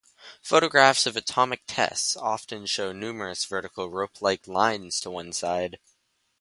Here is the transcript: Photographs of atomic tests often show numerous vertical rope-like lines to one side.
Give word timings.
Photographs 0.41 1.05
of 1.05 1.15
atomic 1.15 1.61
tests 1.67 2.17
often 2.17 2.65
show 2.65 2.91
numerous 2.91 3.45
vertical 3.45 3.87
rope-like 3.91 4.47
lines 4.47 4.99
to 4.99 5.11
one 5.11 5.31
side. 5.31 5.77